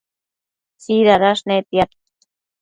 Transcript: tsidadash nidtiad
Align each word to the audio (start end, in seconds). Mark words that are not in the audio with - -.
tsidadash 0.83 1.45
nidtiad 1.51 1.91